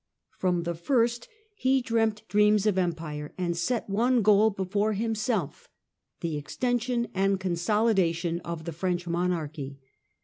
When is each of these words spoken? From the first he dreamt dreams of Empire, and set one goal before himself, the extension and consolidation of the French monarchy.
From 0.39 0.63
the 0.63 0.73
first 0.73 1.27
he 1.53 1.79
dreamt 1.79 2.27
dreams 2.27 2.65
of 2.65 2.75
Empire, 2.75 3.35
and 3.37 3.55
set 3.55 3.87
one 3.87 4.23
goal 4.23 4.49
before 4.49 4.93
himself, 4.93 5.69
the 6.21 6.37
extension 6.37 7.07
and 7.13 7.39
consolidation 7.39 8.39
of 8.39 8.65
the 8.65 8.73
French 8.73 9.05
monarchy. 9.05 9.79